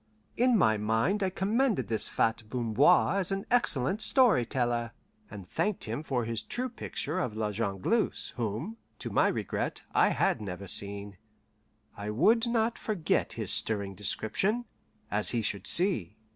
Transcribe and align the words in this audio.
In 0.35 0.57
my 0.57 0.77
mind 0.79 1.21
I 1.21 1.29
commended 1.29 1.87
this 1.87 2.07
fat 2.07 2.41
Bamboir 2.49 3.19
as 3.19 3.31
an 3.31 3.45
excellent 3.51 4.01
story 4.01 4.47
teller, 4.47 4.93
and 5.29 5.47
thanked 5.47 5.83
him 5.83 6.01
for 6.01 6.25
his 6.25 6.41
true 6.41 6.69
picture 6.69 7.19
of 7.19 7.37
La 7.37 7.51
Jongleuse, 7.51 8.33
whom, 8.35 8.77
to 8.97 9.11
my 9.11 9.27
regret, 9.27 9.83
I 9.93 10.07
had 10.07 10.41
never 10.41 10.67
seen. 10.67 11.17
I 11.95 12.09
would 12.09 12.47
not 12.47 12.79
forget 12.79 13.33
his 13.33 13.53
stirring 13.53 13.93
description, 13.93 14.65
as 15.11 15.29
he 15.29 15.43
should 15.43 15.67
see. 15.67 16.15